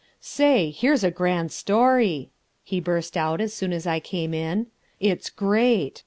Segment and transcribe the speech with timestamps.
[0.19, 2.31] "Say, here's a grand story,"
[2.63, 4.65] he burst out as soon as I came in;
[4.99, 5.99] "it's great!